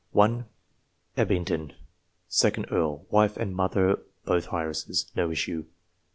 1 0.13 0.45
Abingdon, 1.15 1.73
2d 2.27 2.71
Earl; 2.71 3.05
wife 3.11 3.37
and 3.37 3.55
mother 3.55 4.01
both, 4.25 4.51
heiresses. 4.51 5.11
No 5.15 5.29
issue. 5.29 5.65